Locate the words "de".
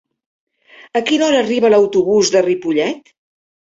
2.39-2.47